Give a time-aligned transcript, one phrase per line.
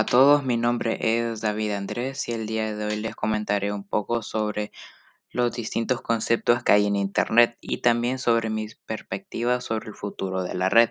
[0.00, 0.96] Hola a todos, mi nombre
[1.28, 4.72] es David Andrés y el día de hoy les comentaré un poco sobre
[5.28, 10.42] los distintos conceptos que hay en Internet y también sobre mis perspectivas sobre el futuro
[10.42, 10.88] de la red.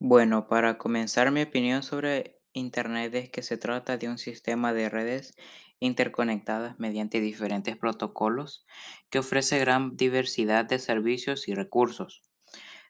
[0.00, 4.88] Bueno, para comenzar mi opinión sobre Internet es que se trata de un sistema de
[4.88, 5.36] redes
[5.80, 8.64] interconectadas mediante diferentes protocolos
[9.10, 12.22] que ofrece gran diversidad de servicios y recursos.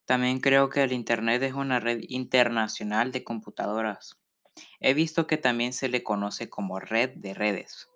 [0.05, 4.19] También creo que el Internet es una red internacional de computadoras.
[4.81, 7.89] He visto que también se le conoce como red de redes.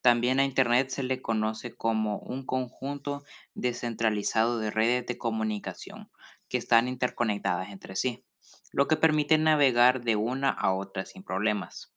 [0.00, 3.22] También a Internet se le conoce como un conjunto
[3.54, 6.10] descentralizado de redes de comunicación
[6.48, 8.24] que están interconectadas entre sí
[8.72, 11.92] lo que permite navegar de una a otra sin problemas.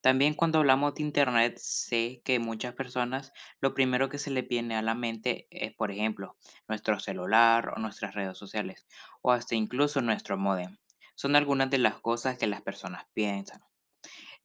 [0.00, 4.76] También cuando hablamos de Internet, sé que muchas personas lo primero que se les viene
[4.76, 6.36] a la mente es, por ejemplo,
[6.68, 8.86] nuestro celular o nuestras redes sociales,
[9.22, 10.78] o hasta incluso nuestro modem.
[11.14, 13.60] Son algunas de las cosas que las personas piensan.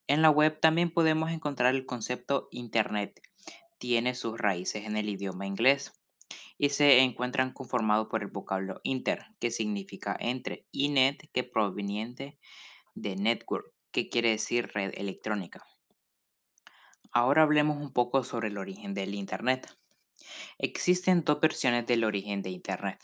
[0.08, 3.22] En la web también podemos encontrar el concepto Internet.
[3.78, 5.94] Tiene sus raíces en el idioma inglés
[6.58, 12.38] y se encuentran conformados por el vocablo inter, que significa entre, y net, que proveniente
[12.96, 15.66] de network, que quiere decir red electrónica.
[17.14, 19.78] Ahora hablemos un poco sobre el origen del Internet.
[20.58, 23.00] Existen dos versiones del origen de Internet.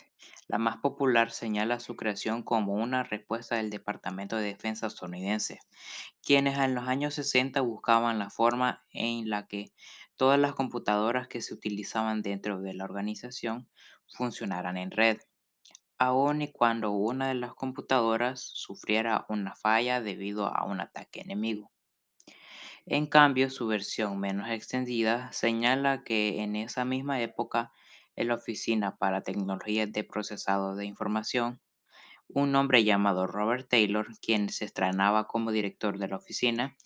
[0.48, 5.60] La más popular señala su creación como una respuesta del Departamento de Defensa estadounidense,
[6.22, 9.72] quienes en los años 60 buscaban la forma en la que
[10.16, 13.68] todas las computadoras que se utilizaban dentro de la organización
[14.08, 15.18] funcionaran en red,
[16.00, 21.70] aun y cuando una de las computadoras sufriera una falla debido a un ataque enemigo.
[22.86, 27.70] En cambio, su versión menos extendida señala que en esa misma época,
[28.16, 31.60] en la Oficina para Tecnologías de Procesado de Información,
[32.28, 36.76] un hombre llamado Robert Taylor, quien se estrenaba como director de la oficina,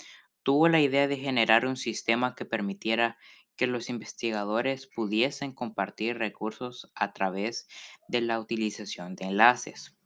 [0.43, 3.17] tuvo la idea de generar un sistema que permitiera
[3.57, 7.67] que los investigadores pudiesen compartir recursos a través
[8.09, 9.97] de la utilización de enlaces.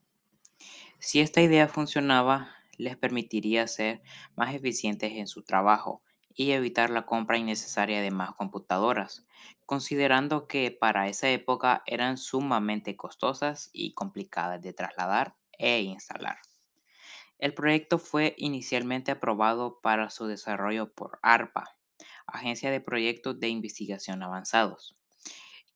[0.99, 4.03] Si esta idea funcionaba, les permitiría ser
[4.37, 6.03] más eficientes en su trabajo
[6.35, 9.27] y evitar la compra innecesaria de más computadoras,
[9.67, 16.39] considerando que para esa época eran sumamente costosas y complicadas de trasladar e instalar.
[17.39, 21.78] El proyecto fue inicialmente aprobado para su desarrollo por ARPA,
[22.33, 24.97] Agencia de Proyectos de Investigación Avanzados,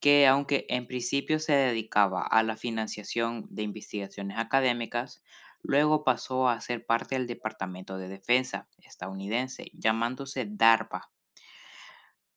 [0.00, 5.22] que aunque en principio se dedicaba a la financiación de investigaciones académicas,
[5.62, 11.10] luego pasó a ser parte del Departamento de Defensa estadounidense, llamándose DARPA.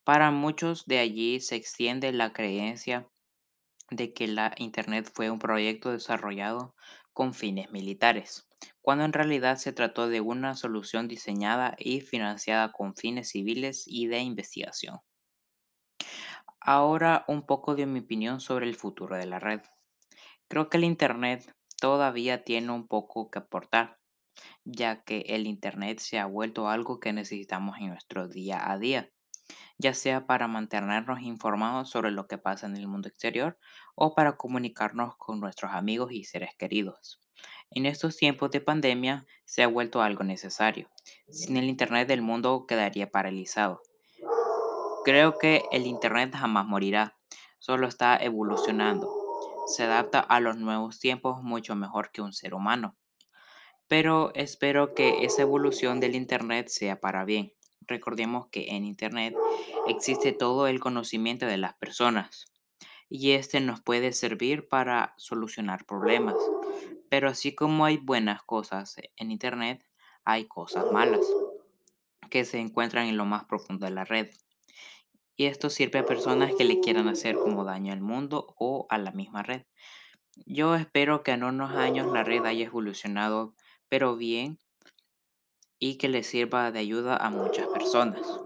[0.03, 3.09] Para muchos de allí se extiende la creencia
[3.89, 6.75] de que la Internet fue un proyecto desarrollado
[7.13, 8.47] con fines militares,
[8.81, 14.07] cuando en realidad se trató de una solución diseñada y financiada con fines civiles y
[14.07, 14.99] de investigación.
[16.59, 19.61] Ahora un poco de mi opinión sobre el futuro de la red.
[20.49, 23.99] Creo que el Internet todavía tiene un poco que aportar,
[24.63, 29.14] ya que el Internet se ha vuelto algo que necesitamos en nuestro día a día
[29.77, 33.57] ya sea para mantenernos informados sobre lo que pasa en el mundo exterior
[33.95, 37.19] o para comunicarnos con nuestros amigos y seres queridos.
[37.71, 40.89] En estos tiempos de pandemia se ha vuelto algo necesario.
[41.29, 43.81] Sin el Internet el mundo quedaría paralizado.
[45.03, 47.17] Creo que el Internet jamás morirá,
[47.59, 49.09] solo está evolucionando.
[49.67, 52.95] Se adapta a los nuevos tiempos mucho mejor que un ser humano.
[53.87, 57.53] Pero espero que esa evolución del Internet sea para bien.
[57.87, 59.35] Recordemos que en Internet
[59.87, 62.45] existe todo el conocimiento de las personas
[63.09, 66.35] y este nos puede servir para solucionar problemas.
[67.09, 69.85] Pero así como hay buenas cosas en Internet,
[70.23, 71.25] hay cosas malas
[72.29, 74.29] que se encuentran en lo más profundo de la red.
[75.37, 78.97] Y esto sirve a personas que le quieran hacer como daño al mundo o a
[78.97, 79.63] la misma red.
[80.45, 83.53] Yo espero que en unos años la red haya evolucionado,
[83.87, 84.59] pero bien,
[85.89, 88.41] y que le sirva de ayuda a muchas personas.